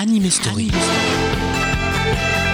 [0.00, 0.70] Anime Story.
[0.72, 2.49] I'm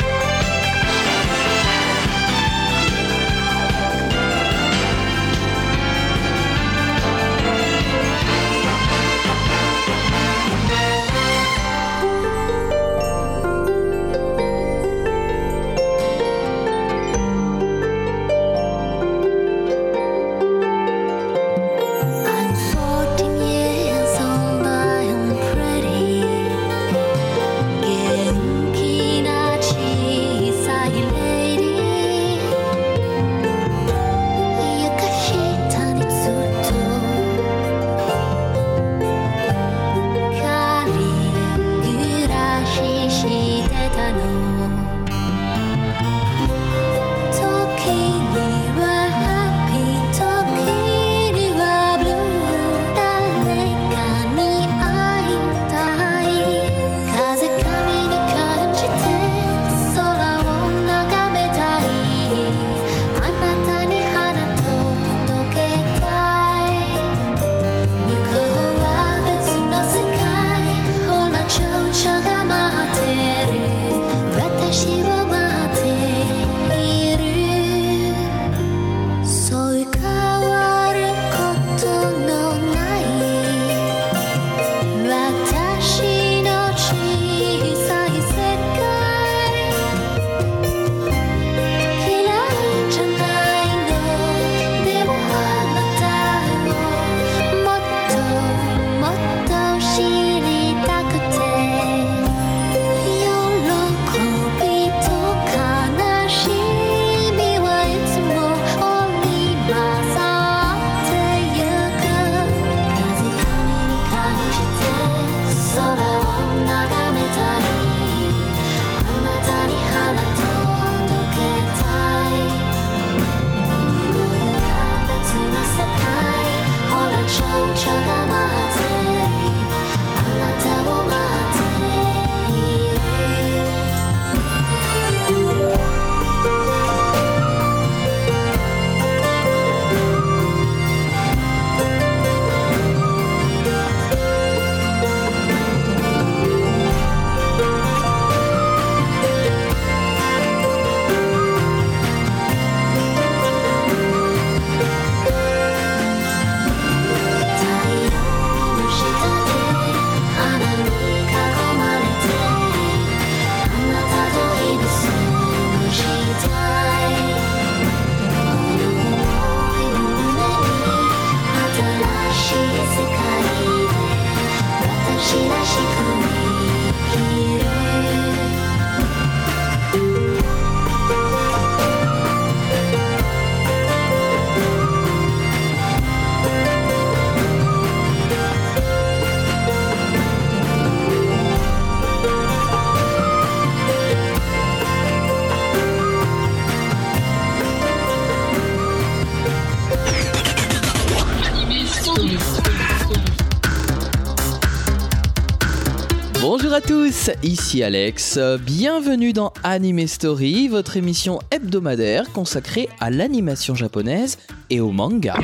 [207.42, 208.38] ici Alex.
[208.64, 214.38] Bienvenue dans Anime Story, votre émission hebdomadaire consacrée à l'animation japonaise
[214.70, 215.36] et au manga.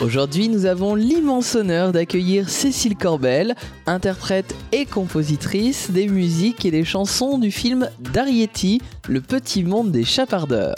[0.00, 3.54] Aujourd'hui, nous avons l'immense honneur d'accueillir Cécile Corbel,
[3.86, 10.04] interprète et compositrice des musiques et des chansons du film d'Arietti, Le petit monde des
[10.04, 10.76] chapardeurs.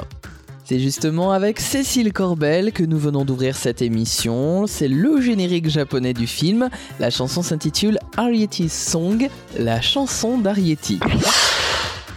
[0.68, 4.66] C'est justement avec Cécile Corbel que nous venons d'ouvrir cette émission.
[4.66, 6.68] C'est le générique japonais du film.
[7.00, 11.00] La chanson s'intitule Arietti's Song, la chanson d'Arietti.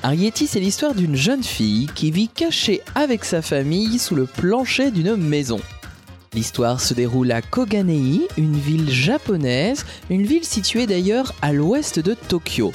[0.03, 4.91] Arietti, c'est l'histoire d'une jeune fille qui vit cachée avec sa famille sous le plancher
[4.91, 5.61] d'une maison.
[6.33, 12.13] L'histoire se déroule à Koganei, une ville japonaise, une ville située d'ailleurs à l'ouest de
[12.27, 12.73] Tokyo.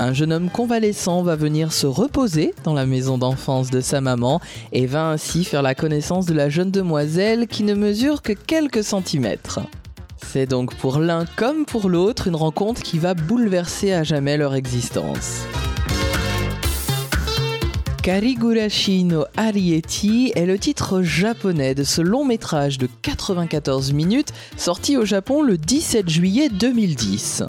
[0.00, 4.40] Un jeune homme convalescent va venir se reposer dans la maison d'enfance de sa maman
[4.72, 8.82] et va ainsi faire la connaissance de la jeune demoiselle qui ne mesure que quelques
[8.82, 9.60] centimètres.
[10.26, 14.56] C'est donc pour l'un comme pour l'autre une rencontre qui va bouleverser à jamais leur
[14.56, 15.42] existence.
[18.02, 24.96] Karigurashi no Arietti est le titre japonais de ce long métrage de 94 minutes sorti
[24.96, 27.44] au Japon le 17 juillet 2010.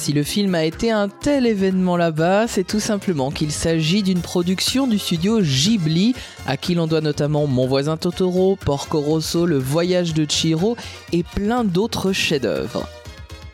[0.00, 4.22] Si le film a été un tel événement là-bas, c'est tout simplement qu'il s'agit d'une
[4.22, 6.14] production du studio Ghibli,
[6.46, 10.74] à qui l'on doit notamment Mon voisin Totoro, Porco Rosso, Le voyage de Chihiro
[11.12, 12.88] et plein d'autres chefs-d'œuvre.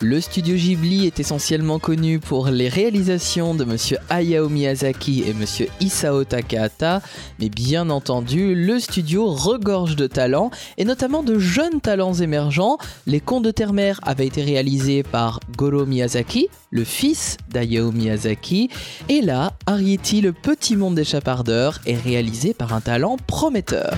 [0.01, 5.69] Le studio Ghibli est essentiellement connu pour les réalisations de monsieur Hayao Miyazaki et monsieur
[5.81, 7.01] Isao Takahata,
[7.41, 12.77] mais bien entendu, le studio regorge de talents et notamment de jeunes talents émergents.
[13.07, 18.69] Les Contes de Terre-Mère avaient été réalisés par Goro Miyazaki, le fils d'Hayao Miyazaki,
[19.09, 23.95] et là, Arrietty, le petit monde des chapardeurs, est réalisé par un talent prometteur.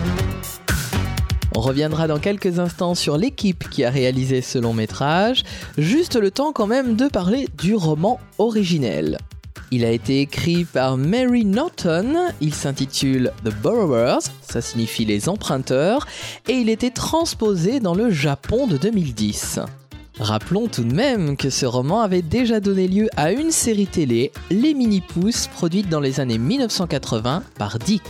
[1.54, 5.44] On reviendra dans quelques instants sur l'équipe qui a réalisé ce long métrage,
[5.76, 9.18] juste le temps quand même de parler du roman originel.
[9.70, 16.06] Il a été écrit par Mary Norton, il s'intitule The Borrowers, ça signifie les emprunteurs,
[16.48, 19.60] et il était transposé dans le Japon de 2010.
[20.20, 24.32] Rappelons tout de même que ce roman avait déjà donné lieu à une série télé,
[24.50, 28.02] Les Mini-Pousses, produite dans les années 1980 par Dick.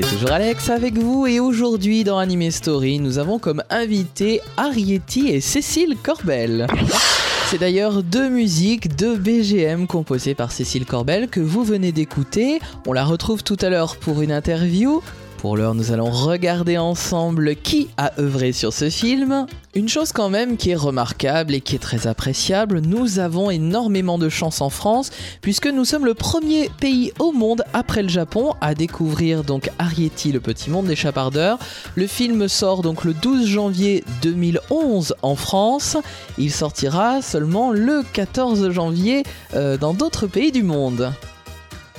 [0.00, 5.26] C'est toujours Alex avec vous et aujourd'hui dans Anime Story, nous avons comme invité Arietti
[5.26, 6.68] et Cécile Corbel.
[7.46, 12.60] C'est d'ailleurs deux musiques, deux BGM composées par Cécile Corbel que vous venez d'écouter.
[12.86, 15.02] On la retrouve tout à l'heure pour une interview.
[15.38, 19.46] Pour l'heure, nous allons regarder ensemble qui a œuvré sur ce film.
[19.76, 24.18] Une chose quand même qui est remarquable et qui est très appréciable, nous avons énormément
[24.18, 28.54] de chance en France puisque nous sommes le premier pays au monde après le Japon
[28.60, 31.60] à découvrir donc Arietti, le petit monde des chapardeurs.
[31.94, 35.96] Le film sort donc le 12 janvier 2011 en France.
[36.36, 39.22] Il sortira seulement le 14 janvier
[39.54, 41.12] euh, dans d'autres pays du monde.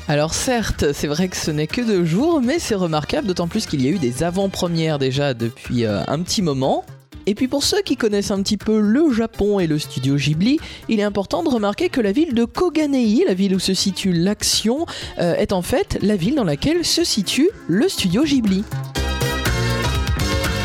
[0.10, 3.68] Alors certes, c'est vrai que ce n'est que deux jours, mais c'est remarquable, d'autant plus
[3.68, 6.84] qu'il y a eu des avant-premières déjà depuis euh, un petit moment.
[7.28, 10.60] Et puis pour ceux qui connaissent un petit peu le Japon et le studio Ghibli,
[10.88, 14.12] il est important de remarquer que la ville de Koganei, la ville où se situe
[14.12, 14.88] l'action,
[15.20, 18.64] euh, est en fait la ville dans laquelle se situe le studio Ghibli.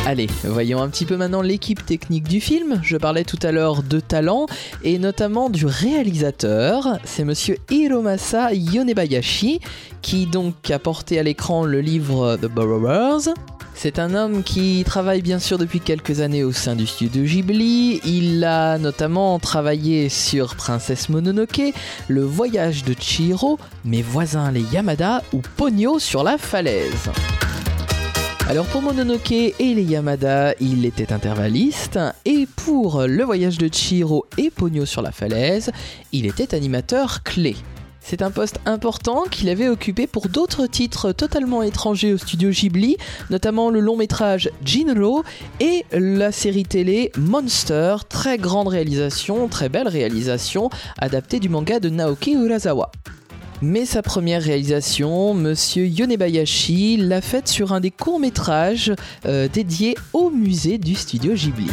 [0.06, 2.78] Allez, voyons un petit peu maintenant l'équipe technique du film.
[2.82, 4.44] Je parlais tout à l'heure de talent
[4.82, 6.98] et notamment du réalisateur.
[7.04, 9.60] C'est monsieur Hiromasa Yonebayashi
[10.02, 13.32] qui donc a porté à l'écran le livre The Borrowers.
[13.74, 18.02] C'est un homme qui travaille bien sûr depuis quelques années au sein du studio Ghibli.
[18.04, 21.72] Il a notamment travaillé sur Princesse Mononoke,
[22.08, 27.10] Le voyage de Chihiro, Mes voisins les Yamada ou Pogno sur la falaise.
[28.46, 34.26] Alors pour Mononoke et les Yamada, il était intervalliste, et pour Le voyage de Chihiro
[34.36, 35.72] et Pogno sur la falaise,
[36.12, 37.56] il était animateur clé.
[38.00, 42.98] C'est un poste important qu'il avait occupé pour d'autres titres totalement étrangers au studio Ghibli,
[43.30, 45.24] notamment le long métrage Jinro
[45.58, 51.88] et la série télé Monster, très grande réalisation, très belle réalisation, adaptée du manga de
[51.88, 52.90] Naoki Urasawa.
[53.64, 58.92] Mais sa première réalisation, Monsieur Yonebayashi, l'a faite sur un des courts-métrages
[59.24, 61.70] euh, dédiés au musée du studio Ghibli.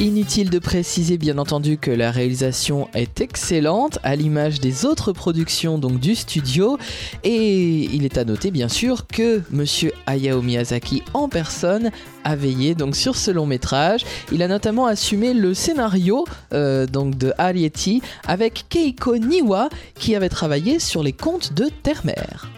[0.00, 5.76] Inutile de préciser bien entendu que la réalisation est excellente à l'image des autres productions
[5.76, 6.78] donc du studio
[7.22, 11.90] et il est à noter bien sûr que monsieur Hayao Miyazaki en personne
[12.24, 14.06] a veillé sur ce long métrage.
[14.32, 20.78] Il a notamment assumé le scénario euh, de Arietti avec Keiko Niwa qui avait travaillé
[20.78, 22.48] sur les contes de Terre-Mère.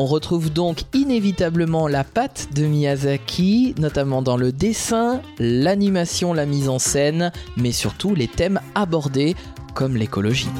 [0.00, 6.68] On retrouve donc inévitablement la patte de Miyazaki, notamment dans le dessin, l'animation, la mise
[6.68, 9.34] en scène, mais surtout les thèmes abordés,
[9.74, 10.50] comme l'écologie.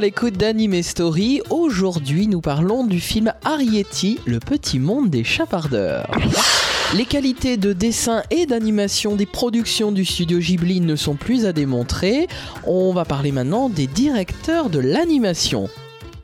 [0.00, 1.42] À l'écoute d'Anime Story.
[1.50, 6.10] Aujourd'hui, nous parlons du film Arietti, le petit monde des chapardeurs.
[6.96, 11.52] Les qualités de dessin et d'animation des productions du studio Ghibli ne sont plus à
[11.52, 12.28] démontrer.
[12.66, 15.68] On va parler maintenant des directeurs de l'animation.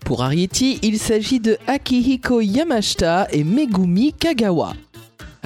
[0.07, 4.73] Pour Arietti, il s'agit de Akihiko Yamashita et Megumi Kagawa.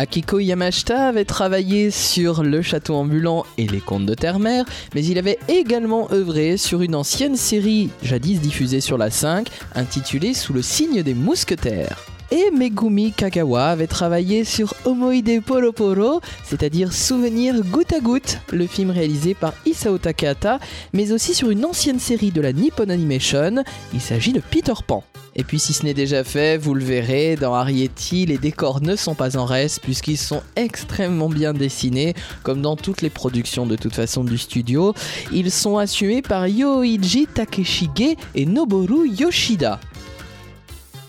[0.01, 5.19] Akiko Yamashita avait travaillé sur Le Château ambulant et Les Contes de Terre-Mère, mais il
[5.19, 10.63] avait également œuvré sur une ancienne série jadis diffusée sur la 5, intitulée Sous le
[10.63, 11.99] signe des mousquetaires.
[12.31, 18.67] Et Megumi Kagawa avait travaillé sur Omoide Poro Poro, c'est-à-dire Souvenir goutte à goutte, le
[18.67, 20.61] film réalisé par Isao Takahata,
[20.95, 25.05] mais aussi sur une ancienne série de la Nippon Animation, il s'agit de Peter Pan.
[25.37, 28.97] Et puis si ce n'est déjà fait, vous le verrez, dans Arietti, les décors ne
[28.97, 33.77] sont pas en reste puisqu'ils sont extrêmement bien dessinés, comme dans toutes les productions de
[33.77, 34.95] toute façon du studio.
[35.33, 39.81] Ils sont assumés par Yoichi Takeshige et Noboru Yoshida.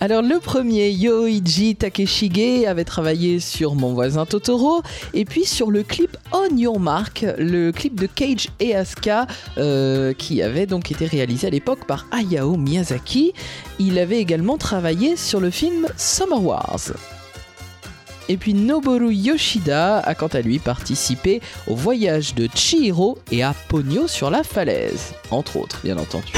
[0.03, 4.81] Alors le premier, Yoichi Takeshige, avait travaillé sur Mon voisin Totoro
[5.13, 9.27] et puis sur le clip On Your Mark, le clip de Cage et Asuka
[9.59, 13.33] euh, qui avait donc été réalisé à l'époque par Hayao Miyazaki.
[13.77, 16.93] Il avait également travaillé sur le film Summer Wars.
[18.27, 23.53] Et puis Noboru Yoshida a quant à lui participé au voyage de Chihiro et à
[23.67, 26.33] Ponyo sur la falaise, entre autres bien entendu.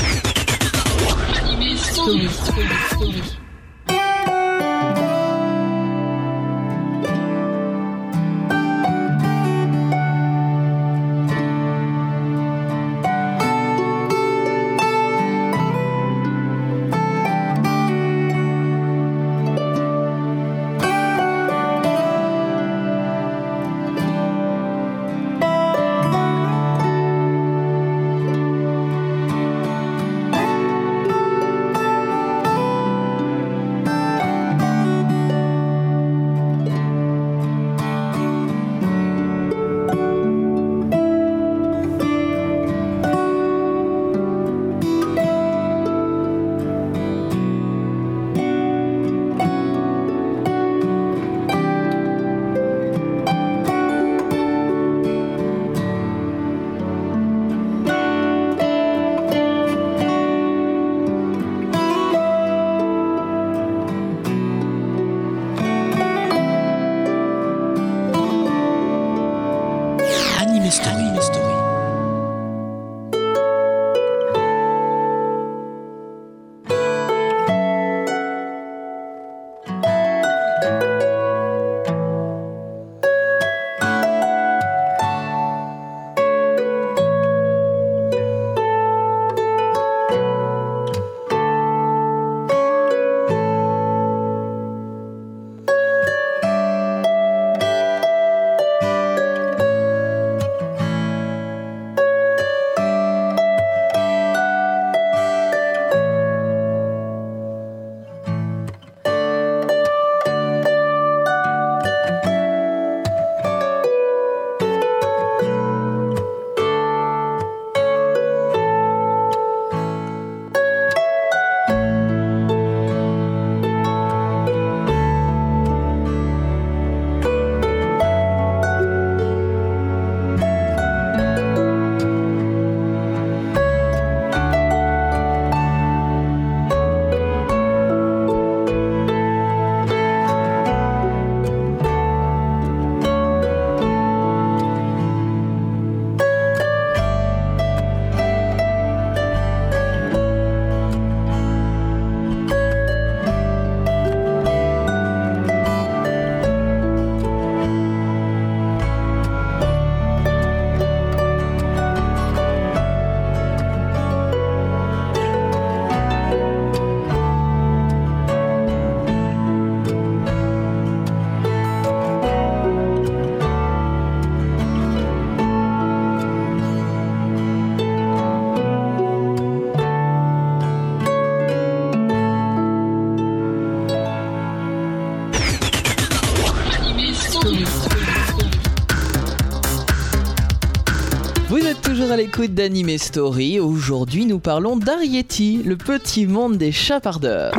[191.94, 193.60] Toujours à l'écoute d'Anime Story.
[193.60, 197.54] Aujourd'hui, nous parlons d'Arietti, le petit monde des chapardeurs.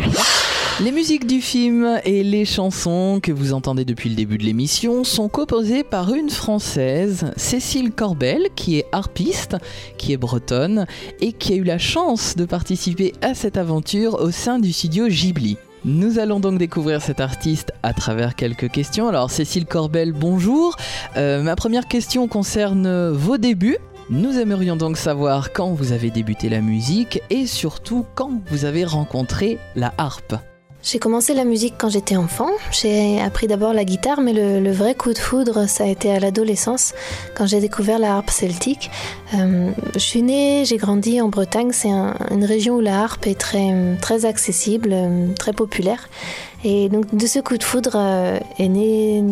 [0.80, 5.04] Les musiques du film et les chansons que vous entendez depuis le début de l'émission
[5.04, 9.56] sont composées par une Française, Cécile Corbel, qui est harpiste,
[9.98, 10.86] qui est bretonne
[11.20, 15.06] et qui a eu la chance de participer à cette aventure au sein du studio
[15.06, 15.58] Ghibli.
[15.84, 19.06] Nous allons donc découvrir cet artiste à travers quelques questions.
[19.06, 20.74] Alors Cécile Corbel, bonjour.
[21.16, 23.78] Euh, ma première question concerne vos débuts.
[24.10, 28.84] Nous aimerions donc savoir quand vous avez débuté la musique et surtout quand vous avez
[28.84, 30.34] rencontré la harpe.
[30.82, 32.50] J'ai commencé la musique quand j'étais enfant.
[32.70, 36.20] J'ai appris d'abord la guitare, mais le, vrai coup de foudre, ça a été à
[36.20, 36.92] l'adolescence,
[37.34, 38.90] quand j'ai découvert la harpe celtique.
[39.32, 41.70] Euh, je suis née, j'ai grandi en Bretagne.
[41.72, 44.94] C'est un, une région où la harpe est très, très accessible,
[45.38, 46.10] très populaire.
[46.64, 49.22] Et donc de ce coup de foudre euh, est née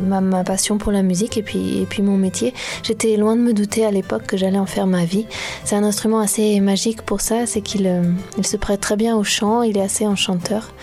[0.00, 2.52] ma, passion pour la musique et puis, et puis mon métier.
[2.82, 5.26] J'étais loin de me douter à l'époque que j'allais en faire ma vie.
[5.64, 8.02] C'est un instrument assez magique pour ça, c'est qu'il euh,
[8.42, 10.74] se prête très bien au chant, il est assez enchanteur.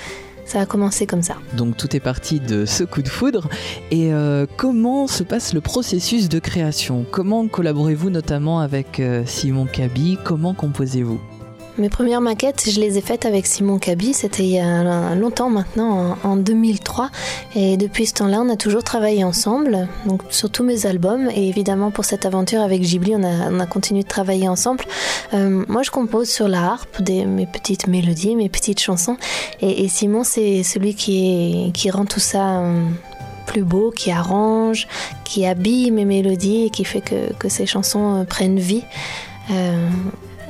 [0.45, 1.35] Ça a commencé comme ça.
[1.53, 3.47] Donc tout est parti de ce coup de foudre.
[3.91, 7.05] Et euh, comment se passe le processus de création?
[7.11, 11.19] Comment collaborez-vous notamment avec Simon Cabi Comment composez-vous?
[11.77, 15.49] Mes premières maquettes, je les ai faites avec Simon Cabi, c'était il y a longtemps
[15.49, 17.09] maintenant, en, en 2003.
[17.55, 21.29] Et depuis ce temps-là, on a toujours travaillé ensemble, donc sur tous mes albums.
[21.33, 24.83] Et évidemment, pour cette aventure avec Ghibli, on a, on a continué de travailler ensemble.
[25.33, 29.17] Euh, moi, je compose sur la harpe mes petites mélodies, mes petites chansons.
[29.61, 32.83] Et, Simon, c'est celui qui, rend tout ça euh,
[33.45, 34.87] plus beau, qui arrange,
[35.23, 38.83] qui habille mes mélodies et qui fait que, ces chansons prennent vie.
[39.51, 39.89] Euh,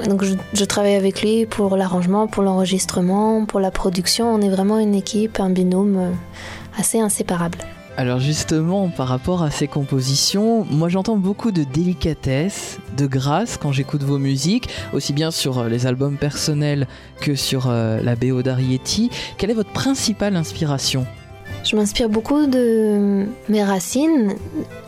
[0.07, 4.33] donc je, je, travaille avec lui pour l'arrangement, pour l'enregistrement, pour la production.
[4.33, 6.11] On est vraiment une équipe, un binôme euh,
[6.77, 7.57] assez inséparable.
[7.97, 13.73] Alors justement, par rapport à ces compositions, moi j'entends beaucoup de délicatesse, de grâce quand
[13.73, 16.87] j'écoute vos musiques, aussi bien sur les albums personnels
[17.19, 19.09] que sur euh, la BO d'Arietti.
[19.37, 21.05] Quelle est votre principale inspiration?
[21.69, 24.33] Je m'inspire beaucoup de mes racines.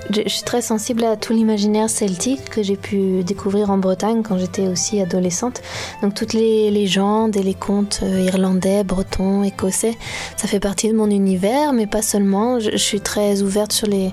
[0.10, 4.40] Je suis très sensible à tout l'imaginaire celtique que j'ai pu découvrir en Bretagne quand
[4.40, 5.62] j'étais aussi adolescente.
[6.02, 9.96] Donc toutes les légendes et les contes irlandais, bretons, écossais,
[10.38, 12.60] ça fait partie de mon univers, mais pas seulement.
[12.60, 14.12] Je, suis très ouverte sur les,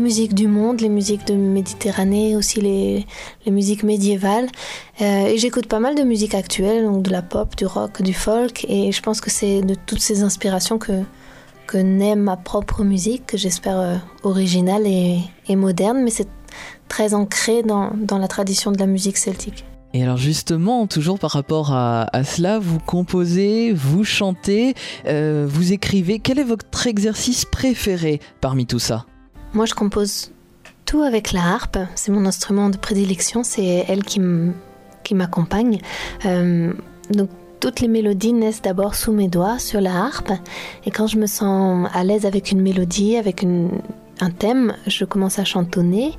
[0.00, 3.06] musiques du monde, les musiques de Méditerranée, aussi les,
[3.46, 4.48] les musiques médiévales.
[5.00, 8.14] Euh, et j'écoute pas mal de musique actuelle, donc de la pop, du rock, du
[8.14, 8.66] folk.
[8.68, 11.04] Et je pense que c'est de toutes ces inspirations que,
[11.70, 16.26] que naît ma propre musique, que j'espère euh, originale et, et, moderne, mais c'est
[16.88, 19.64] très ancré dans, dans, la tradition de la musique celtique.
[19.94, 24.74] Et alors justement, toujours par rapport à, à cela, vous composez, vous chantez,
[25.06, 26.18] euh, vous écrivez.
[26.18, 29.06] Quel est votre exercice préféré parmi tout ça?
[29.54, 30.32] Moi, je compose
[30.86, 31.78] tout avec la harpe.
[31.94, 33.44] C'est mon instrument de prédilection.
[33.44, 34.20] C'est elle qui
[35.14, 35.78] m'accompagne.
[36.24, 36.72] Euh,
[37.10, 37.30] donc
[37.60, 40.32] toutes les mélodies naissent d'abord sous mes doigts sur la harpe
[40.84, 45.38] et quand je me sens à l'aise avec une mélodie, avec un thème, je commence
[45.38, 46.12] à chantonner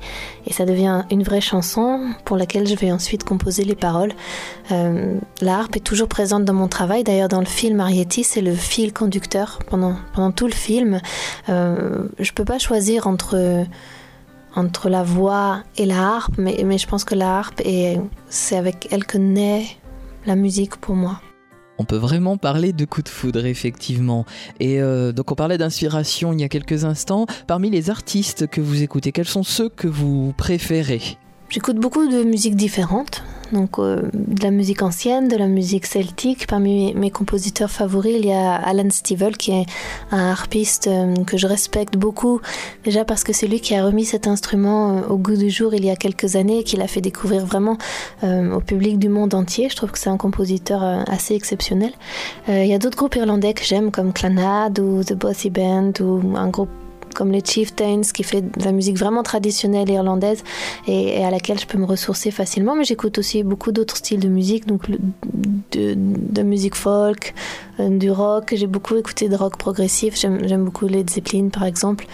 [0.46, 4.12] et ça devient une vraie chanson pour laquelle je vais ensuite composer les paroles.
[4.70, 7.02] Euh, la harpe est toujours présente dans mon travail.
[7.02, 9.96] D'ailleurs, dans le film Arietti, c'est le fil conducteur pendant,
[10.32, 11.00] tout le film.
[11.48, 13.64] Euh, je peux pas choisir entre
[14.54, 17.62] entre la voix et la harpe, mais, mais je pense que la harpe,
[18.28, 19.64] c'est avec elle que naît
[20.26, 21.20] la musique pour moi.
[21.78, 24.24] On peut vraiment parler de coup de foudre, effectivement.
[24.60, 27.26] Et euh, donc on parlait d'inspiration il y a quelques instants.
[27.46, 31.18] Parmi les artistes que vous écoutez, quels sont ceux que vous préférez?
[31.48, 36.46] J'écoute beaucoup de musiques différentes, donc euh, de la musique ancienne, de la musique celtique.
[36.46, 39.66] Parmi mes, compositeurs favoris, il y a Alan Stivell, qui est
[40.10, 42.40] un harpiste euh, que je respecte beaucoup,
[42.84, 45.74] déjà parce que c'est lui qui a remis cet instrument euh, au goût du jour
[45.74, 47.76] il y a quelques années et qui l'a fait découvrir vraiment
[48.22, 49.68] au public du monde entier.
[49.68, 51.92] Je trouve que c'est un compositeur assez exceptionnel.
[52.48, 56.36] il y a d'autres groupes irlandais que j'aime, comme Clanad ou The Bossy Band ou
[56.36, 56.70] un groupe
[57.14, 60.42] comme les Chieftains qui fait de la musique vraiment traditionnelle irlandaise
[60.86, 62.74] et, à laquelle je peux me ressourcer facilement.
[62.74, 64.82] Mais j'écoute aussi beaucoup d'autres styles de musique donc
[65.72, 67.34] de, musique folk
[67.80, 68.54] euh, du rock.
[68.56, 70.16] J'ai beaucoup écouté de rock progressif.
[70.16, 72.06] J'aime beaucoup Led Zeppelin par exemple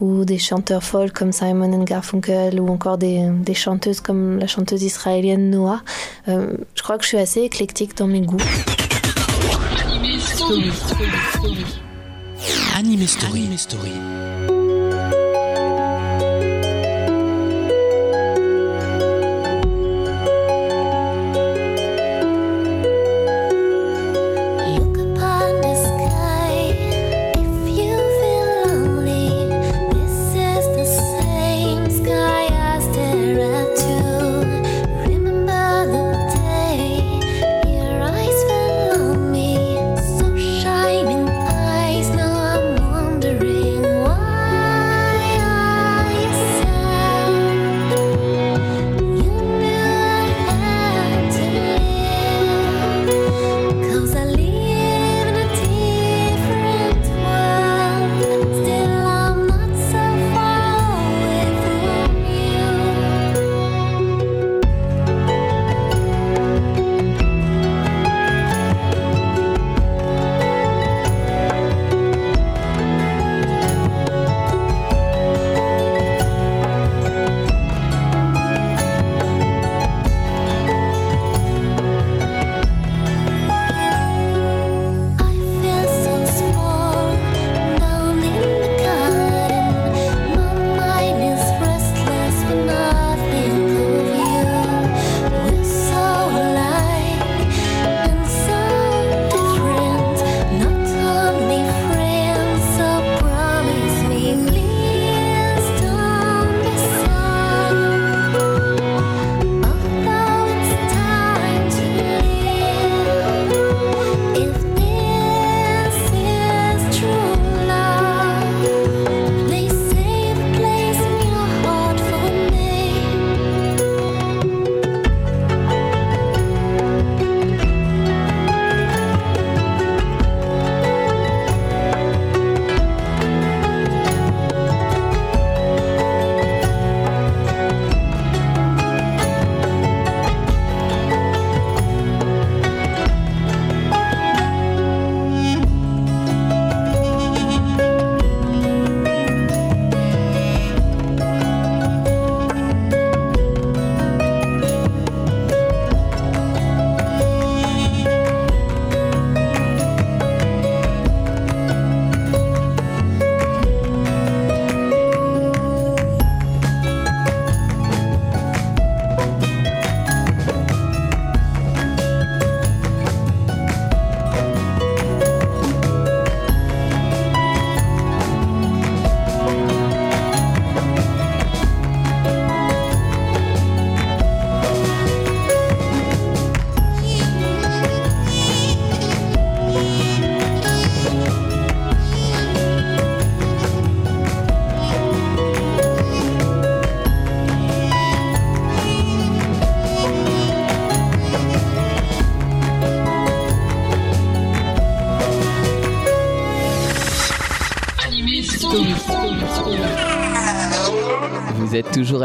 [0.00, 4.82] ou des chanteurs folk comme Simon and Garfunkel ou encore des, chanteuses comme la chanteuse
[4.82, 5.80] israélienne Noah
[6.28, 8.36] euh, je crois que je suis assez éclectique dans mes goûts.
[9.88, 10.70] Anime Story.
[12.74, 14.25] Anime Story.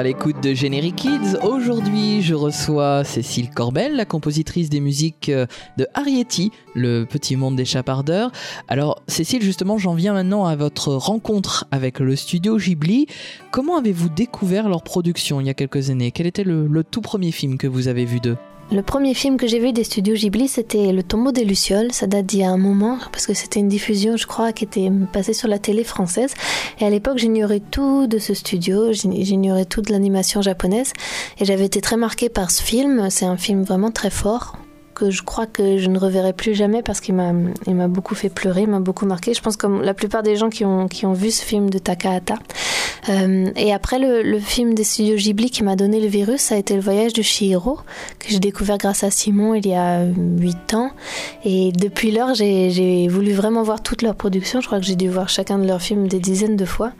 [0.02, 1.38] À l'écoute de Générique Kids.
[1.44, 5.46] Aujourd'hui, je reçois Cécile Corbel, la compositrice des musiques euh,
[5.78, 8.32] de Arietti, le petit monde des chapardeurs.
[8.68, 13.06] Alors, Cécile, justement, j'en viens maintenant à votre rencontre avec le studio Ghibli.
[13.52, 16.10] Comment avez-vous découvert leur production il y a quelques années?
[16.10, 18.38] Quel était le, le tout premier film que vous avez vu d'eux?
[18.74, 21.92] Le premier film que j'ai vu des studios Ghibli, c'était Le tombeau des Lucioles.
[21.92, 24.64] Ça date d'il y a un moment, parce que c'était une diffusion, je crois, qui
[24.64, 26.34] était passée sur la télé française.
[26.80, 30.94] Et à l'époque, j'ignorais tout de ce studio, j'ign- j'ignorais tout de l'animation japonaise.
[31.40, 33.10] Et j'avais été très marquée par ce film.
[33.10, 34.58] C'est un film vraiment très fort
[34.94, 38.68] que je crois que je ne reverrai plus jamais parce qu'il m'a beaucoup fait pleurer,
[38.68, 39.34] m'a beaucoup marqué.
[39.34, 41.80] Je pense comme la plupart des gens qui ont, qui ont vu ce film de
[41.80, 42.36] Takahata.
[43.10, 46.58] Euh, et après, le, film des studios Ghibli qui m'a donné le virus, ça a
[46.58, 47.80] été Le voyage de Chihiro,
[48.20, 50.92] que j'ai découvert grâce à Simon il y a 8 ans.
[51.44, 54.62] Et depuis lors, j'ai voulu vraiment voir toute leur production.
[54.62, 56.92] Je crois que j'ai dû voir chacun de leurs films des dizaines de fois.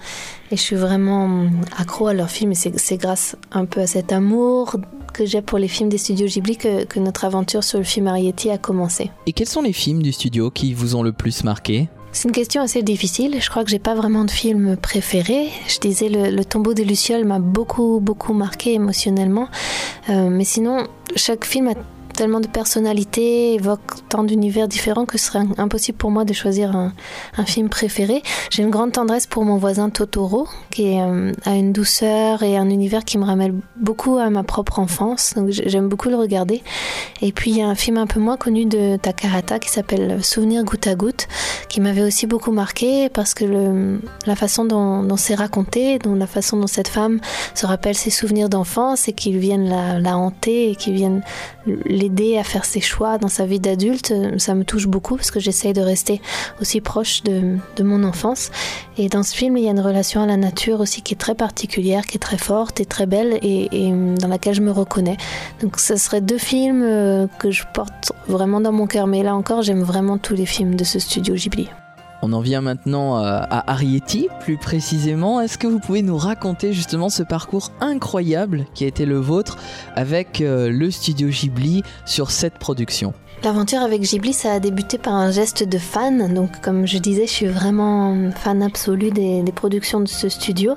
[0.52, 1.46] Et je suis vraiment
[1.78, 2.52] accro à leurs films.
[2.52, 4.76] Et c'est c'est grâce un peu à cet amour
[5.14, 8.08] que j'ai pour les films des studios Ghibli que, que notre aventure sur le film
[8.08, 9.12] Arietti a commencé.
[9.28, 11.90] Et quels sont les films du studio qui vous ont le plus marqué?
[12.14, 13.38] C'est une question assez difficile.
[13.40, 15.50] Je crois que j'ai pas vraiment de film préféré.
[15.68, 19.48] Je disais le, tombeau des lucioles m'a beaucoup beaucoup marqué émotionnellement.
[20.10, 21.74] Euh, mais sinon, chaque film a
[22.14, 26.76] tellement de personnalités, évoque tant d'univers différents que ce serait impossible pour moi de choisir
[26.76, 26.92] un,
[27.46, 28.22] film préféré.
[28.52, 32.70] J'ai une grande tendresse pour mon voisin Totoro, qui euh, a une douceur et un
[32.70, 35.34] univers qui me ramène beaucoup à ma propre enfance.
[35.36, 36.62] Donc j'aime beaucoup le regarder.
[37.22, 40.24] Et puis il y a un film un peu moins connu de Takahata qui s'appelle
[40.24, 41.28] Souvenir goutte à goutte,
[41.68, 46.28] qui m'avait aussi beaucoup marqué parce que la façon dont, dont c'est raconté, dont la
[46.28, 47.20] façon dont cette femme
[47.56, 51.24] se rappelle ses souvenirs d'enfance et qu'ils viennent la, la hanter et qu'ils viennent
[52.02, 55.40] l'aider à faire ses choix dans sa vie d'adulte, ça me touche beaucoup parce que
[55.40, 56.22] j'essaye de rester
[56.60, 58.52] aussi proche de, de mon enfance.
[58.98, 61.18] Et dans ce film, il y a une relation à la nature aussi qui est
[61.18, 64.72] très particulière, qui est très forte et très belle et, et dans laquelle je me
[64.72, 65.18] reconnais.
[65.62, 69.08] Donc ce serait deux films euh, que je porte vraiment dans mon cœur.
[69.08, 71.70] Mais là encore, j'aime vraiment tous les films de ce studio Ghibli.
[72.22, 75.42] On en vient maintenant à, à Arietti, plus précisément.
[75.42, 79.58] Est-ce que vous pouvez nous raconter justement ce parcours incroyable qui a été le vôtre
[79.96, 83.14] avec euh, le studio Ghibli sur cette production?
[83.44, 86.32] L'aventure avec Ghibli, ça a débuté par un geste de fan.
[86.32, 90.76] Donc, comme je disais, je suis vraiment fan absolu des productions de ce studio.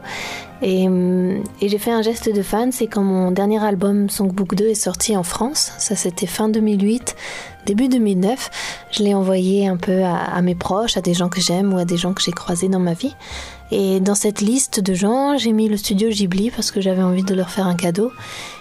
[0.66, 4.54] Et, hum, et j'ai fait un geste de fan, c'est quand mon dernier album Songbook
[4.54, 5.72] 2 est sorti en France.
[5.76, 7.14] Ça, c'était fin 2008,
[7.66, 8.50] début 2009.
[8.90, 11.78] Je l'ai envoyé un peu à, à mes proches, à des gens que j'aime ou
[11.78, 13.14] à des gens que j'ai croisés dans ma vie.
[13.70, 17.24] Et dans cette liste de gens, j'ai mis le studio Ghibli parce que j'avais envie
[17.24, 18.10] de leur faire un cadeau.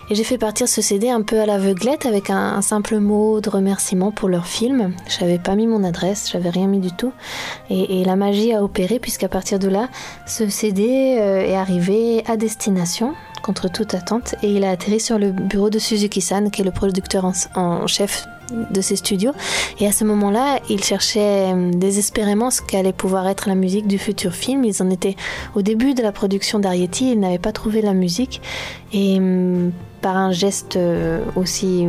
[0.10, 3.50] Et j'ai fait partir ce CD un peu à l'aveuglette avec un, simple mot de
[3.50, 4.94] remerciement pour leur film.
[5.08, 7.14] J'avais pas mis mon adresse, j'avais rien mis du tout.
[7.70, 9.90] Et, et la magie a opéré puisqu'à partir de là,
[10.26, 13.14] ce CD euh, est arrivé à destination
[13.44, 16.72] contre toute attente et il a atterri sur le bureau de Suzuki-san qui est le
[16.72, 18.26] producteur en, chef
[18.72, 19.34] de ces studios.
[19.80, 23.98] Et à ce moment-là, ils cherchaient euh, désespérément ce qu'allait pouvoir être la musique du
[23.98, 24.64] futur film.
[24.64, 25.16] Ils en étaient
[25.56, 28.42] au début de la production d'Arietti, ils n'avaient pas trouvé la musique.
[28.92, 29.72] Et hum,
[30.02, 31.88] par un geste euh, aussi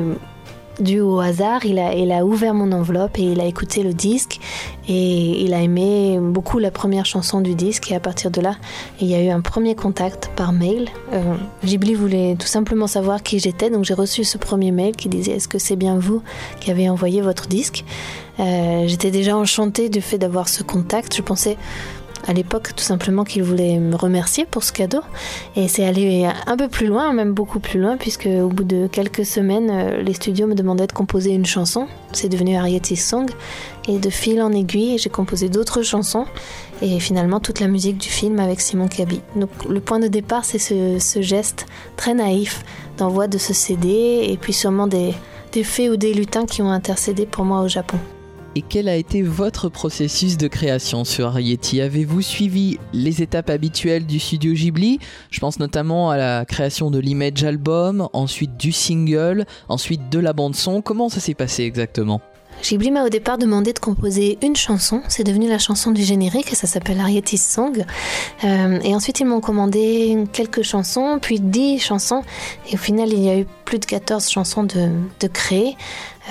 [0.80, 4.40] dû au hasard, il a, ouvert mon enveloppe et il a écouté le disque
[4.88, 8.56] et il a aimé beaucoup la première chanson du disque et à partir de là,
[9.00, 10.88] il y a eu un premier contact par mail.
[11.12, 15.08] Euh, Ghibli voulait tout simplement savoir qui j'étais, donc j'ai reçu ce premier mail qui
[15.08, 16.22] disait est-ce que c'est bien vous
[16.60, 17.84] qui avez envoyé votre disque?
[18.40, 21.16] Euh, J'étais déjà enchantée du fait d'avoir ce contact.
[21.16, 21.56] Je pensais
[22.26, 25.00] à l'époque tout simplement qu'il voulait me remercier pour ce cadeau.
[25.56, 28.86] Et c'est allé un peu plus loin, même beaucoup plus loin, puisque au bout de
[28.86, 31.86] quelques semaines, euh, les studios me demandaient de composer une chanson.
[32.12, 33.30] C'est devenu Arietti's Song.
[33.86, 36.26] Et de fil en aiguille, j'ai composé d'autres chansons.
[36.80, 39.20] Et finalement, toute la musique du film avec Simon Kabi.
[39.36, 41.66] Donc le point de départ, c'est ce, geste
[41.96, 42.64] très naïf
[42.96, 45.14] d'envoi de ce CD, et puis sûrement des
[45.62, 47.98] fées ou des lutins qui ont intercédé pour moi au Japon.
[48.56, 54.06] Et quel a été votre processus de création sur Arietti Avez-vous suivi les étapes habituelles
[54.06, 55.00] du studio Ghibli?
[55.30, 60.32] Je pense notamment à la création de l'image album, ensuite du single, ensuite de la
[60.32, 60.82] bande son.
[60.82, 62.20] Comment ça s'est passé exactement?
[62.62, 66.52] Ghibli m'a au départ demandé de composer une chanson, c'est devenu la chanson du générique
[66.52, 67.84] et ça s'appelle Arietti's Song.
[68.44, 72.22] Euh, et ensuite ils m'ont commandé quelques chansons, puis 10 chansons,
[72.70, 74.88] et au final il y a eu plus de 14 chansons de,
[75.20, 75.76] de créer.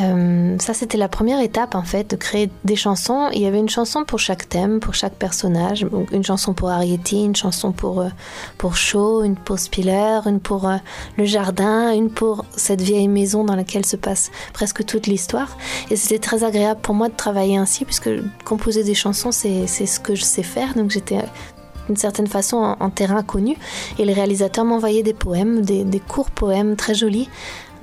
[0.02, 3.30] Euh, ça c'était la première étape en fait, de créer des chansons.
[3.34, 7.24] Il y avait une chanson pour chaque thème, pour chaque personnage, une chanson pour Arietti,
[7.24, 8.10] une chanson pour, euh,
[8.58, 10.78] pour Shaw, une pour Spiller, une pour euh,
[11.18, 15.58] le jardin, une pour cette vieille maison dans laquelle se passe presque toute l'histoire.
[15.92, 18.10] Et c'était très agréable pour moi de travailler ainsi, puisque
[18.46, 20.74] composer des chansons, c'est ce que je sais faire.
[20.74, 21.20] Donc j'étais
[21.88, 23.58] d'une certaine façon en, terrain inconnu.
[24.00, 27.30] Et le réalisateur m'envoyait des poèmes, des courts poèmes très jolis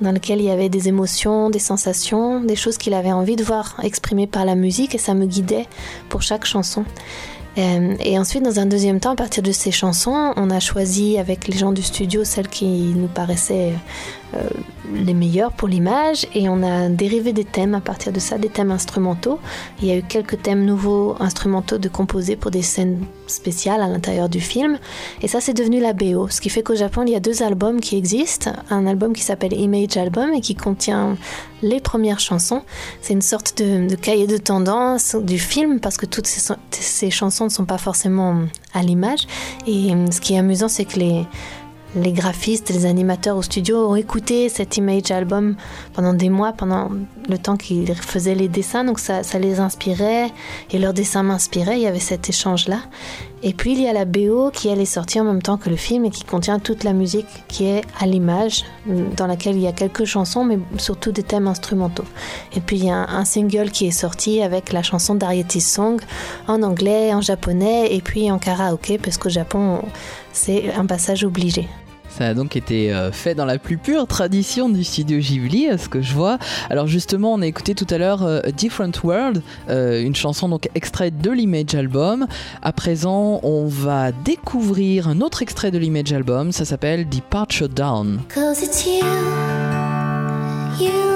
[0.01, 3.43] dans lesquels il y avait des émotions, des sensations, des choses qu'il avait envie de
[3.43, 5.67] voir exprimées par la musique et ça me guidait
[6.09, 6.83] pour chaque chanson.
[7.57, 11.17] Euh, et ensuite, dans un deuxième temps, à partir de ces chansons, on a choisi
[11.17, 13.73] avec les gens du studio celles qui nous paraissaient
[14.93, 18.49] les meilleures pour l'image et on a dérivé des thèmes à partir de ça, des
[18.49, 19.39] thèmes instrumentaux.
[19.81, 23.87] Il y a eu quelques thèmes nouveaux instrumentaux de composer pour des scènes spéciales à
[23.87, 24.77] l'intérieur du film
[25.21, 26.27] et ça c'est devenu la BO.
[26.29, 29.23] Ce qui fait qu'au Japon il y a deux albums qui existent, un album qui
[29.23, 31.17] s'appelle Image Album et qui contient
[31.61, 32.63] les premières chansons.
[33.01, 37.45] C'est une sorte de, cahier de tendance du film parce que toutes ces, ces chansons
[37.45, 39.27] ne sont pas forcément à l'image
[39.67, 41.25] et euh, ce qui est amusant c'est que les
[41.95, 45.55] les graphistes, les animateurs au studio ont écouté cet image album
[45.93, 46.89] pendant des mois, pendant
[47.29, 50.31] le temps qu'ils faisaient les dessins, donc ça, les inspirait
[50.71, 52.79] et leurs dessins m'inspiraient, il y avait cet échange-là.
[53.43, 55.69] Et puis il y a la BO qui elle est sortie en même temps que
[55.69, 59.63] le film et qui contient toute la musique qui est à l'image, dans laquelle il
[59.63, 62.05] y a quelques chansons, mais surtout des thèmes instrumentaux.
[62.55, 65.99] Et puis il y a un, single qui est sorti avec la chanson d'Arietis Song
[66.47, 69.81] en anglais, en japonais et puis en karaoké, parce qu'au Japon
[70.33, 71.67] c'est un passage obligé.
[72.17, 75.77] Ça a donc été euh, fait dans la plus pure tradition du studio Ghibli, à
[75.77, 76.37] ce que je vois.
[76.69, 80.49] Alors justement, on a écouté tout à l'heure euh, A Different World, euh, une chanson
[80.49, 82.27] donc extraite de l'Image Album.
[82.61, 88.19] À présent, on va découvrir un autre extrait de l'Image Album, ça s'appelle Departure Down.
[88.37, 88.85] It's
[90.79, 91.10] you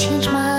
[0.00, 0.49] change my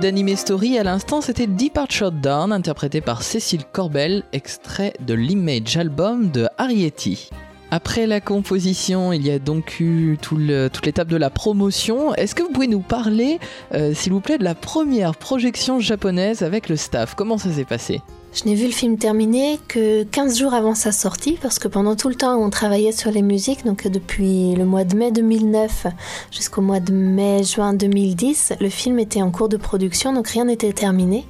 [0.00, 0.78] d'Anime Story.
[0.78, 7.28] À l'instant, c'était Departure Down, interprété par Cécile Corbel, extrait de l'Image Album de Arietti.
[7.70, 12.14] Après la composition, il y a donc eu toute l'étape de la promotion.
[12.14, 13.38] Est-ce que vous pouvez nous parler,
[13.74, 17.14] euh, s'il vous plaît, de la première projection japonaise avec le staff?
[17.14, 18.00] Comment ça s'est passé?
[18.32, 21.96] Je n'ai vu le film terminé que 15 jours avant sa sortie, parce que pendant
[21.96, 25.10] tout le temps où on travaillait sur les musiques, donc depuis le mois de mai
[25.10, 25.88] 2009
[26.30, 30.72] jusqu'au mois de mai-juin 2010, le film était en cours de production, donc rien n'était
[30.72, 31.26] terminé.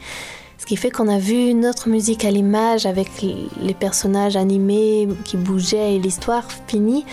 [0.58, 5.38] Ce qui fait qu'on a vu notre musique à l'image avec les personnages animés qui
[5.38, 7.06] bougeaient et l'histoire finie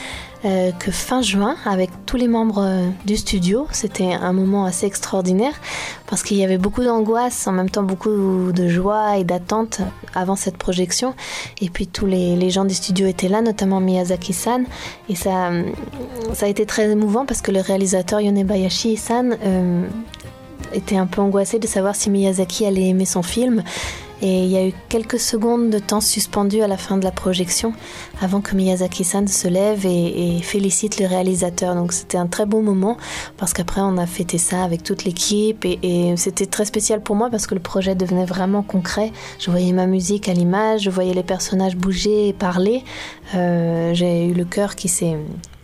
[0.48, 3.68] euh, que fin juin avec tous les membres euh, du studio.
[3.72, 5.54] C'était un moment assez extraordinaire
[6.08, 9.82] parce qu'il y avait beaucoup d'angoisse, en même temps beaucoup de joie et d'attente
[10.16, 11.16] avant cette projection.
[11.60, 14.64] Et puis tous les, gens du studio étaient là, notamment Miyazaki-san.
[15.10, 15.52] Et ça,
[16.34, 19.86] ça a été très émouvant parce que le réalisateur Yonebayashi-san euh,
[20.72, 23.64] était un peu angoissé de savoir si Miyazaki allait aimer son film.
[24.22, 27.12] Et il y a eu quelques secondes de temps suspendu à la fin de la
[27.12, 27.74] projection
[28.22, 31.76] avant que Miyazaki-san se lève et, félicite le réalisateur.
[31.76, 32.98] Donc c'était un très beau moment
[33.38, 37.16] parce qu'après on a fêté ça avec toute l'équipe et, et c'était très spécial pour
[37.16, 39.12] moi parce que le projet devenait vraiment concret.
[39.40, 42.84] Je voyais ma musique à l'image, je voyais les personnages bouger et parler.
[43.36, 45.18] Euh, J'ai eu le cœur qui s'est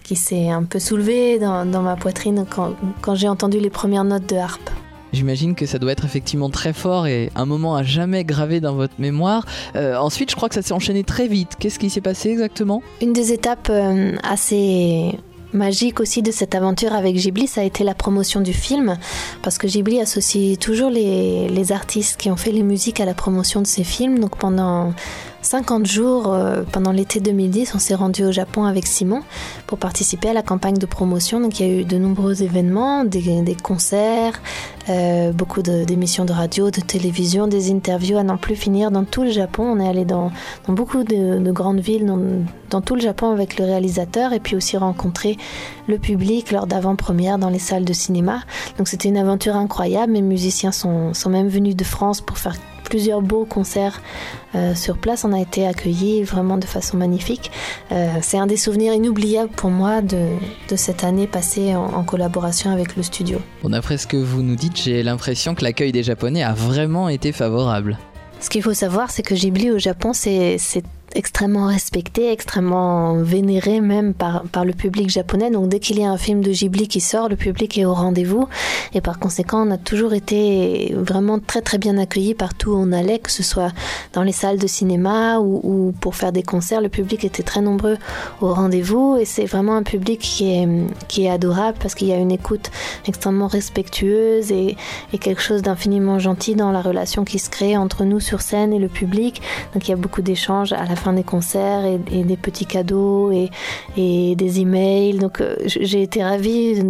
[0.04, 4.04] qui s'est un peu soulevé dans, dans ma poitrine quand, quand j'ai entendu les premières
[4.04, 4.70] notes de harpe.
[5.14, 8.74] J'imagine que ça doit être effectivement très fort et un moment à jamais gravé dans
[8.74, 9.46] votre mémoire.
[9.76, 11.52] Euh, ensuite, je crois que ça s'est enchaîné très vite.
[11.60, 12.82] Qu'est-ce qui s'est passé exactement?
[13.02, 15.18] Une des étapes euh, assez
[15.54, 18.98] magiques aussi de cette aventure avec Ghibli, ça a été la promotion du film,
[19.44, 23.14] parce que Ghibli associe toujours les, les artistes qui ont fait les musiques à la
[23.14, 24.18] promotion de ses films.
[24.18, 24.94] Donc pendant
[25.44, 29.22] 50 jours euh, pendant l'été 2010, on s'est rendu au Japon avec Simon
[29.68, 31.42] pour participer à la campagne de promotion.
[31.42, 34.42] Donc il y a eu de nombreux événements, des, concerts,
[34.90, 39.24] euh, beaucoup d'émissions de, radio, de télévision, des interviews à n'en plus finir dans tout
[39.24, 39.64] le Japon.
[39.64, 40.32] On est allé dans,
[40.68, 42.20] beaucoup de, de, grandes villes, dans,
[42.70, 45.38] dans, tout le Japon avec le réalisateur et puis aussi rencontrer
[45.88, 48.40] le public lors d'avant-première dans les salles de cinéma.
[48.78, 50.14] Donc c'était une aventure incroyable.
[50.14, 52.56] Mes musiciens sont, sont même venus de France pour faire
[52.94, 54.04] plusieurs beaux concerts
[54.54, 55.26] euh, sur place.
[55.26, 57.50] On a été accueillis vraiment de façon magnifique.
[57.92, 60.28] Euh, c'est un des souvenirs inoubliables pour moi de,
[60.70, 63.40] de cette année passée en, en, collaboration avec le studio.
[63.64, 67.10] Bon, D'après ce que vous nous dites, j'ai l'impression que l'accueil des Japonais a vraiment
[67.10, 67.98] été favorable.
[68.40, 70.60] Ce qu'il faut savoir, c'est que Ghibli au Japon, c'est
[71.16, 75.52] extrêmement respecté, extrêmement vénéré même par, par le public japonais.
[75.52, 77.94] Donc dès qu'il y a un film de Ghibli qui sort, le public est au
[77.94, 78.48] rendez-vous.
[78.94, 82.92] Et par conséquent, on a toujours été vraiment très très bien accueillis partout où on
[82.92, 83.72] allait, que ce soit
[84.14, 86.82] dans les salles de cinéma ou, ou pour faire des concerts.
[86.82, 87.98] Le public était très nombreux
[88.42, 90.68] au rendez-vous et c'est vraiment un public qui est,
[91.08, 92.72] qui est adorable parce qu'il y a une écoute
[93.08, 94.76] extrêmement respectueuse et,
[95.14, 98.74] et quelque chose d'infiniment gentil dans la relation qui se crée entre nous sur scène
[98.74, 99.42] et le public.
[99.74, 103.32] Donc il y a beaucoup d'échanges à la fin des concerts et, des petits cadeaux
[103.32, 103.50] et,
[104.36, 105.18] des emails.
[105.20, 106.82] Donc euh, j'ai été ravie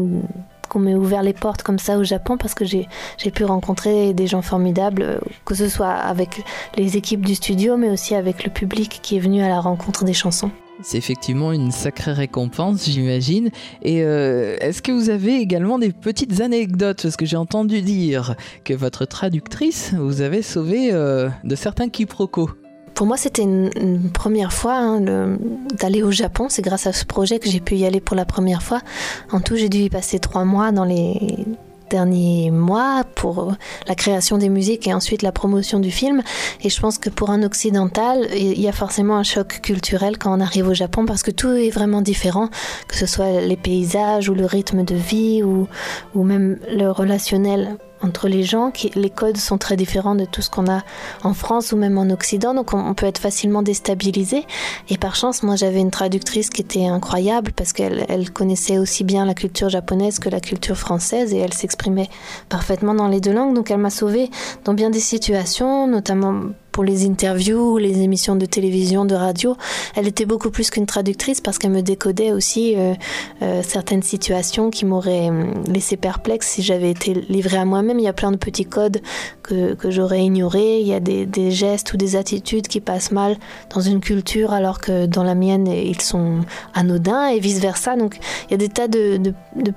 [0.70, 2.88] qu'on m'ait ouvert les portes comme ça au Japon parce que j'ai
[3.34, 6.44] pu rencontrer des gens formidables, que ce soit avec
[6.78, 10.06] les équipes du studio mais aussi avec le public qui est venu à la rencontre
[10.06, 10.52] des chansons.
[10.82, 13.52] C'est effectivement une sacrée récompense, j'imagine.
[13.84, 17.04] Et euh, est-ce que vous avez également des petites anecdotes?
[17.04, 18.36] Parce que j'ai entendu dire
[18.66, 22.50] que votre traductrice vous avait sauvé euh, de certains quiproquos
[22.96, 25.02] pour moi, c'était une, première fois hein,
[25.80, 26.48] d'aller au Japon.
[26.50, 28.82] C'est grâce à ce projet que j'ai pu y aller pour la première fois.
[29.32, 31.46] En tout, j'ai dû y passer trois mois dans les
[31.90, 33.54] derniers mois pour
[33.88, 36.24] la création des musiques et ensuite la promotion du film.
[36.62, 40.36] Et je pense que pour un occidental, il y a forcément un choc culturel quand
[40.36, 42.50] on arrive au Japon parce que tout est vraiment différent,
[42.88, 45.68] que ce soit les paysages ou le rythme de vie ou
[46.16, 50.70] même le relationnel entre les gens, les codes sont très différents de tout ce qu'on
[50.70, 50.84] a
[51.24, 54.46] en France ou même en Occident, donc on, on peut être facilement déstabilisé.
[54.90, 59.04] Et par chance, moi j'avais une traductrice qui était incroyable parce qu'elle elle connaissait aussi
[59.04, 62.10] bien la culture japonaise que la culture française et elle s'exprimait
[62.50, 64.30] parfaitement dans les deux langues, donc elle m'a sauvée
[64.66, 66.42] dans bien des situations, notamment
[66.74, 69.56] pour les interviews, les émissions de télévision, de radio.
[69.96, 72.96] Elle était beaucoup plus qu'une traductrice parce qu'elle me décodait aussi euh,
[73.44, 75.30] euh, certaines situations qui m'auraient
[75.68, 78.00] laissé perplexe si j'avais été livrée à moi-même.
[78.00, 79.02] Il y a plein de petits codes
[79.44, 80.80] que, que j'aurais ignorés.
[80.80, 83.38] Il y a des, gestes ou des attitudes qui passent mal
[83.74, 86.40] dans une culture alors que dans la mienne, ils sont
[86.74, 87.96] anodins et vice-versa.
[87.96, 88.18] Donc
[88.48, 89.22] il y a des tas de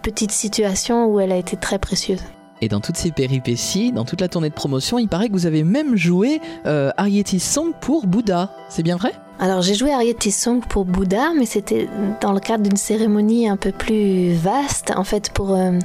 [0.03, 2.23] petites situations où elle a été très précieuse.
[2.63, 5.47] Et dans toutes ces péripéties, dans toute la tournée de promotion, il paraît que vous
[5.47, 6.91] avez même joué euh,
[7.39, 8.51] Song pour Bouddha.
[8.69, 9.13] C'est bien vrai?
[9.39, 11.89] Alors j'ai joué Arietis Song pour Bouddha, mais c'était
[12.23, 15.79] dans le cadre d'une cérémonie un peu plus vaste, en fait pour euh,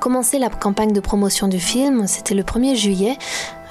[0.00, 2.06] commencer la campagne de promotion du film.
[2.06, 3.18] C'était le 1er juillet.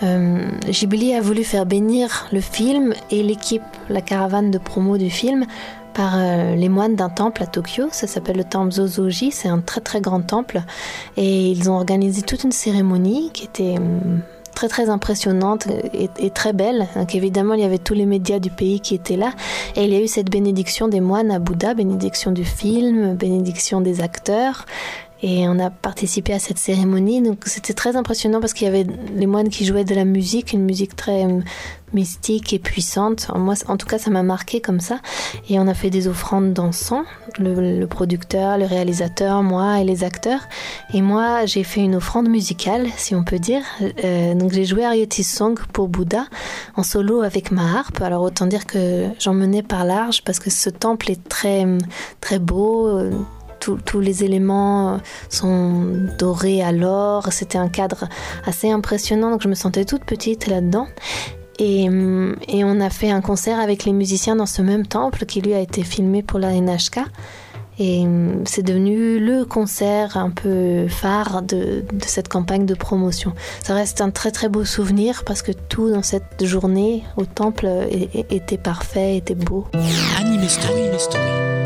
[0.04, 5.10] Euh, Ghibli a voulu faire bénir le film et l'équipe, la caravane de promo du
[5.10, 5.46] film,
[5.94, 7.88] par euh, les moines d'un temple à Tokyo.
[7.92, 9.32] Ça s'appelle le temple Zozoji.
[9.32, 10.62] C'est un très très grand temple.
[11.18, 14.18] Et ils ont organisé toute une cérémonie qui était euh,
[14.56, 16.88] très très impressionnante et, et très belle.
[16.96, 19.34] Donc évidemment, il y avait tous les médias du pays qui étaient là.
[19.76, 23.82] Et il y a eu cette bénédiction des moines à Bouddha, bénédiction du film, bénédiction
[23.82, 24.66] des acteurs.
[25.24, 27.22] Et on a participé à cette cérémonie.
[27.22, 30.54] Donc c'était très impressionnant parce qu'il y avait les moines qui jouaient de la musique,
[30.54, 31.42] une musique très euh,
[31.94, 33.28] mystique et puissante.
[33.36, 35.00] Moi, en tout cas, ça m'a marqué comme ça.
[35.50, 37.06] Et on a fait des offrandes d'encens,
[37.38, 40.42] le, le producteur, le réalisateur, moi et les acteurs.
[40.94, 43.64] Et moi, j'ai fait une offrande musicale, si on peut dire.
[44.04, 46.26] Euh, donc j'ai joué Arietis Song pour Bouddha
[46.76, 48.02] en solo avec ma harpe.
[48.02, 51.66] Alors autant dire que j'en menais par large parce que ce temple est très
[52.22, 53.12] très beau.
[53.70, 54.98] Euh, tous- les éléments euh,
[55.30, 55.86] sont
[56.18, 57.28] dorés à l'or.
[57.32, 58.06] C'était un cadre
[58.46, 60.88] assez impressionnant, donc je me sentais toute petite là-dedans.
[61.60, 65.26] Et, hum, et on a fait un concert avec les musiciens dans ce même temple
[65.26, 67.00] qui lui a été filmé pour la NHK.
[67.80, 73.34] Et hum, c'est devenu le concert un peu phare de, cette campagne de promotion.
[73.64, 77.66] Ça reste un très très beau souvenir parce que tout dans cette journée au temple
[77.68, 77.88] euh,
[78.30, 79.66] était parfait, était beau.
[80.20, 80.82] Anime Story.
[80.82, 81.61] Anime Story.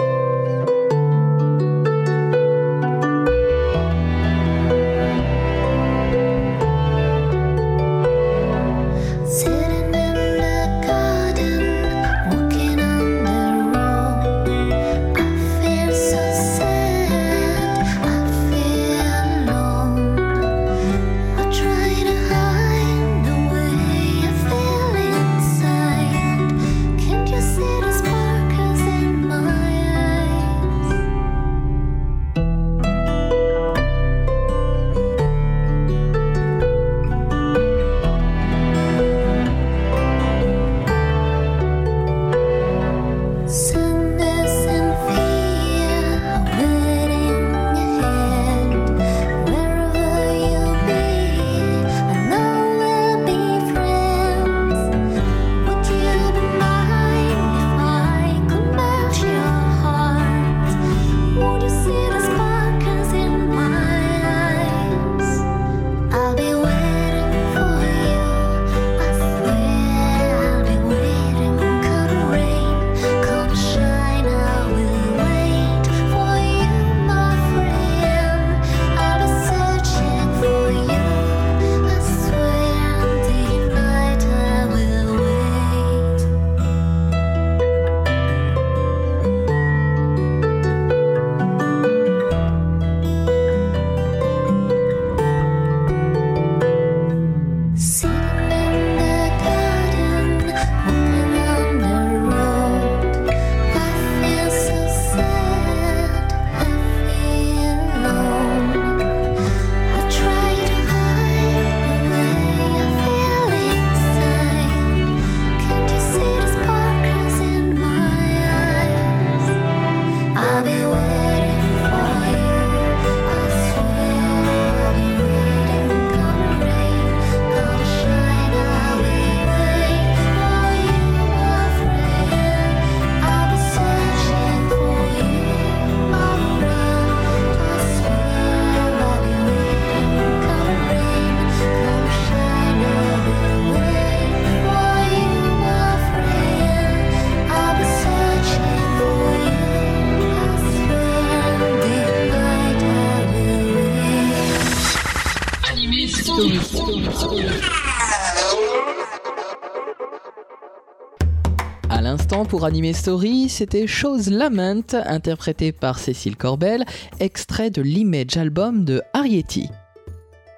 [162.56, 166.86] Pour Anime Story, c'était Chose Lament, interprété par Cécile Corbel,
[167.20, 169.68] extrait de l'image album de Arietti.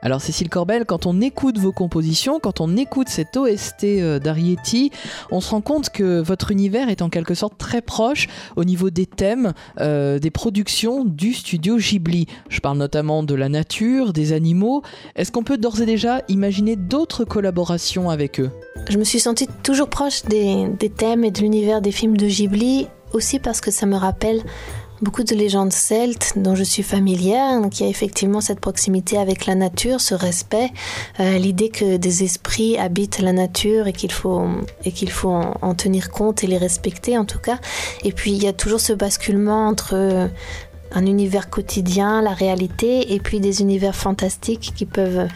[0.03, 4.91] Alors Cécile Corbel, quand on écoute vos compositions, quand on écoute cette OST euh, d'Arietti,
[5.31, 8.91] on se rend compte que votre univers est en quelque sorte très proche au niveau
[8.91, 12.27] des thèmes, euh, des productions du studio Ghibli.
[12.47, 14.83] Je parle notamment de la nature, des animaux.
[15.15, 18.51] Est-ce qu'on peut d'ores et déjà imaginer d'autres collaborations avec eux?
[18.89, 22.27] Je me suis sentie toujours proche des, des thèmes et de l'univers des films de
[22.27, 24.43] Ghibli, aussi parce que ça me rappelle
[25.01, 29.17] beaucoup de légendes celtes dont je suis familière, donc il y a effectivement cette proximité
[29.17, 30.71] avec la nature, ce respect,
[31.19, 34.47] euh, l'idée que des esprits habitent la nature et qu'il faut,
[34.85, 37.59] et qu'il faut en, en tenir compte et les respecter en tout cas.
[38.03, 40.27] Et puis il y a toujours ce basculement entre euh,
[40.91, 45.27] un univers quotidien, la réalité, et puis des univers fantastiques qui peuvent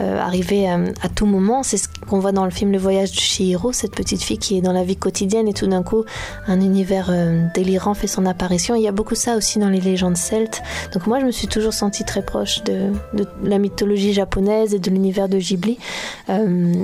[0.00, 1.62] euh, arriver euh, à tout moment.
[1.62, 4.56] C'est ce qu'on voit dans le film Le voyage de Chihiro, cette petite fille qui
[4.58, 6.04] est dans la vie quotidienne et tout d'un coup
[6.46, 8.74] un univers euh, délirant fait son apparition.
[8.74, 10.62] Il y a beaucoup ça aussi dans les légendes celtes.
[10.92, 14.78] Donc moi je me suis toujours sentie très proche de, de la mythologie japonaise et
[14.78, 15.78] de l'univers de Ghibli.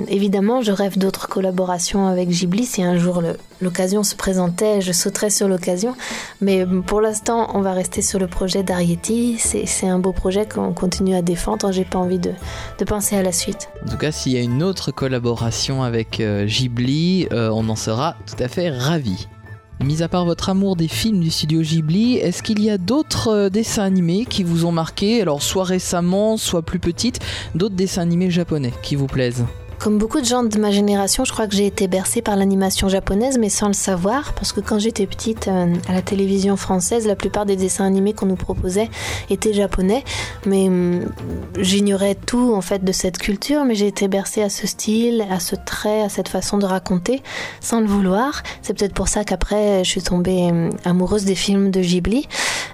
[0.07, 4.91] Évidemment je rêve d'autres collaborations avec Ghibli si un jour le- l'occasion se présentait, je
[4.91, 5.95] sauterais sur l'occasion.
[6.41, 9.37] Mais pour l'instant on va rester sur le projet d'Arietti.
[9.39, 11.71] C'est un beau projet qu'on continue à défendre.
[11.71, 12.31] J'ai pas envie de,
[12.79, 13.69] de penser à la suite.
[13.85, 17.75] En tout cas, s'il y a une autre collaboration avec euh, Ghibli, euh, on en
[17.75, 19.27] sera tout à fait ravis.
[19.81, 23.27] Mis à part votre amour des films du studio Ghibli, est-ce qu'il y a d'autres
[23.29, 27.19] euh, dessins animés qui vous ont marqué, alors soit récemment, soit plus petites,
[27.55, 29.45] d'autres dessins animés japonais qui vous plaisent?
[29.83, 32.87] Comme beaucoup de gens de ma génération, je crois que j'ai été bercée par l'animation
[32.87, 37.05] japonaise, mais sans le savoir, parce que quand j'étais petite, euh, à la télévision française,
[37.05, 38.89] la plupart des dessins animés qu'on nous proposait
[39.29, 40.05] étaient japonais,
[40.45, 41.11] mais hum,
[41.59, 45.41] j'ignorais tout en fait de cette culture, mais j'ai été bercée à ce style, à
[45.41, 47.21] ce trait, à cette façon de raconter,
[47.59, 48.41] sans le vouloir.
[48.61, 52.29] C'est peut-être pour ça qu'après, je suis tombée hum, amoureuse des films de Ghibli.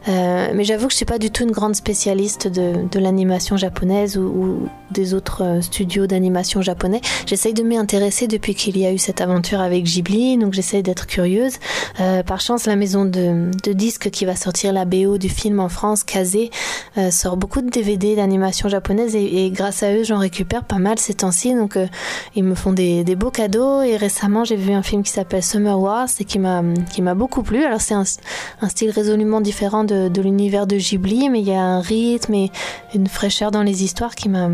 [0.08, 4.18] Euh, mais j'avoue que je suis pas du tout une grande spécialiste de, l'animation japonaise
[4.18, 6.99] ou, ou des autres euh, studios d'animation japonais.
[7.26, 10.84] J'essaye de m'y intéresser depuis qu'il y a eu cette aventure avec Ghibli, donc j'essaye
[10.84, 11.54] d'être curieuse.
[12.00, 15.70] Euh, par chance, la maison de, disques qui va sortir la BO du film en
[15.70, 16.50] France, Kazé,
[16.98, 20.98] euh, sort beaucoup de DVD d'animation japonaise et, grâce à eux, j'en récupère pas mal
[20.98, 21.54] ces temps-ci.
[21.54, 21.88] Donc euh,
[22.36, 25.80] ils me font des, beaux cadeaux et récemment, j'ai vu un film qui s'appelle Summer
[25.80, 26.64] Wars et qui m'a
[27.16, 27.64] beaucoup plu.
[27.64, 31.82] Alors c'est un, style résolument différent de l'univers de Ghibli, mais il y a un
[31.82, 32.52] rythme et
[32.94, 34.50] une fraîcheur dans les histoires qui m'a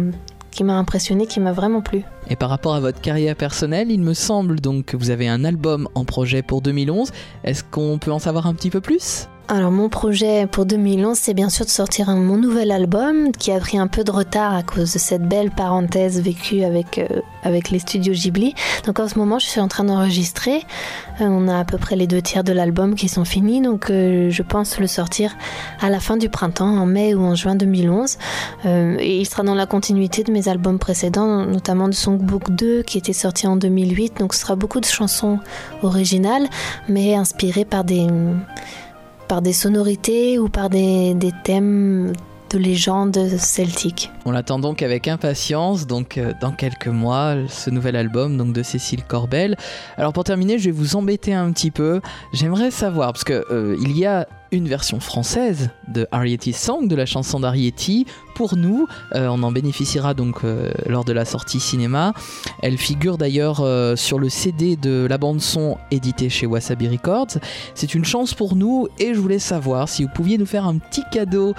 [0.55, 2.03] qui m'a impressionné, qui m'a vraiment plu.
[2.29, 5.43] Et par rapport à votre carrière personnelle, il me semble donc que vous avez un
[5.43, 7.11] album en projet pour 2011.
[7.43, 9.27] Est-ce qu'on peut en savoir un petit peu plus?
[9.47, 13.51] Alors mon projet pour 2011, c'est bien sûr de sortir un- mon nouvel album qui
[13.51, 17.21] a pris un peu de retard à cause de cette belle parenthèse vécue avec, euh,
[17.43, 18.55] avec les studios Ghibli.
[18.87, 20.63] Donc en ce moment, je suis en train d'enregistrer.
[21.21, 23.91] Euh, on a à peu près les deux tiers de l'album qui sont finis, donc
[23.91, 25.35] euh, je pense le sortir
[25.79, 28.17] à la fin du printemps, en mai ou en juin 2011.
[28.65, 32.81] Euh, et il sera dans la continuité de mes albums précédents, notamment de Songbook 2
[32.81, 34.17] qui était sorti en 2008.
[34.21, 35.37] Donc ce sera beaucoup de chansons
[35.83, 36.47] originales,
[36.89, 38.07] mais inspirées par des
[39.27, 42.13] par des sonorités ou par des, thèmes
[42.51, 44.11] de légendes celtiques.
[44.25, 48.63] On l'attend donc avec impatience, donc euh, dans quelques mois, ce nouvel album donc de
[48.63, 49.57] Cécile Corbel.
[49.97, 52.01] Alors pour terminer, je vais vous embêter un petit peu.
[52.33, 56.95] J'aimerais savoir parce que euh, il y a une version française de Arietty's Song, de
[56.95, 58.05] la chanson d'Arietty.
[58.33, 62.13] Pour nous, euh, on en bénéficiera donc euh, lors de la sortie cinéma.
[62.61, 67.37] Elle figure d'ailleurs euh, sur le CD de la bande son édité chez Wasabi Records.
[67.75, 70.77] C'est une chance pour nous et je voulais savoir si vous pouviez nous faire un
[70.77, 71.53] petit cadeau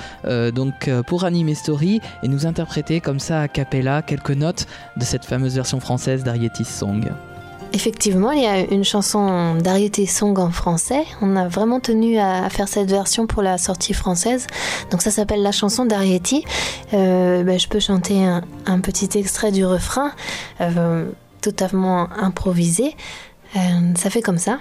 [0.54, 4.66] donc pour Anime Story et nous interpréter comme ça a cappella quelques notes
[4.96, 7.10] de cette fameuse version française d'Arietty's Song.
[7.72, 11.04] Effectivement, il y a une chanson d'Ariete Song en français.
[11.20, 14.46] On a vraiment tenu à, faire cette version pour la sortie française.
[14.90, 16.44] Donc ça s'appelle la chanson d'Ariety.
[16.94, 20.12] Euh, ben, je peux chanter un, un petit extrait du refrain,
[20.60, 21.10] euh,
[21.40, 22.96] totalement improvisé.
[23.56, 23.58] Euh,
[23.96, 24.58] ça fait comme ça.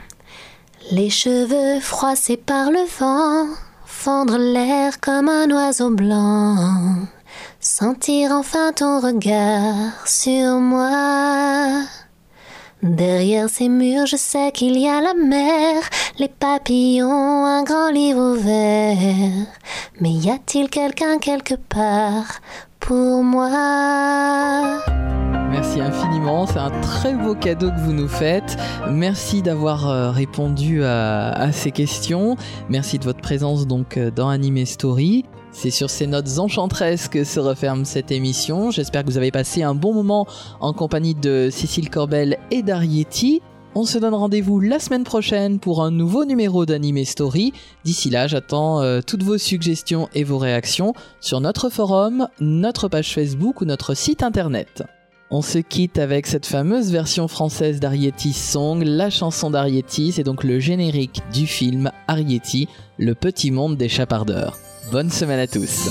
[0.92, 3.48] Les cheveux froissés par le vent,
[3.86, 6.98] fendre l'air comme un oiseau blanc,
[7.60, 11.86] sentir enfin ton regard sur moi.
[12.86, 15.82] Derrière ces murs, je sais qu'il y a la mer,
[16.20, 19.48] les papillons, un grand livre ouvert.
[20.00, 22.42] Mais y a-t-il quelqu'un quelque part
[22.80, 24.82] pour moi?
[25.50, 28.56] Merci infiniment, c'est un très beau cadeau que vous nous faites.
[28.88, 32.36] Merci d'avoir euh, répondu à, ces questions.
[32.70, 35.26] Merci de votre présence donc euh, dans Anime Story.
[35.58, 38.72] C'est sur ces notes enchanteresses que se referme cette émission.
[38.72, 40.28] J'espère que vous avez passé un bon moment
[40.60, 43.42] en compagnie de Cécile Corbel et d'Ariety.
[43.74, 47.54] On se donne rendez-vous la semaine prochaine pour un nouveau numéro d'Anime Story.
[47.86, 53.14] D'ici là, j'attends euh, toutes vos suggestions et vos réactions sur notre forum, notre page
[53.14, 54.84] Facebook ou notre site internet.
[55.32, 60.44] On se quitte avec cette fameuse version française d'Arietty's Song, la chanson d'Ariety, c'est donc
[60.44, 62.68] le générique du film Ariety,
[63.00, 64.60] le petit monde des chapardeurs.
[64.92, 65.90] Bonne semaine à tous.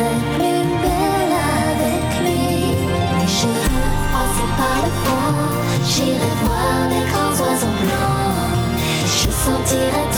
[0.00, 1.36] Plus belle
[1.68, 2.74] avec lui,
[3.26, 3.50] je
[4.12, 5.34] pense par le froid,
[5.86, 10.09] j'irai voir des grands oiseaux blancs, je sentirai.